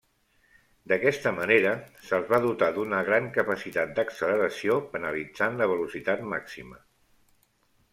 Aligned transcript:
D'aquesta 0.91 1.33
manera, 1.39 1.73
se'ls 2.07 2.33
va 2.33 2.41
dotar 2.47 2.71
d'una 2.79 3.03
gran 3.11 3.29
capacitat 3.37 3.95
d'acceleració 4.01 4.83
penalitzant 4.97 5.65
la 5.65 5.73
velocitat 5.77 6.31
màxima. 6.37 6.87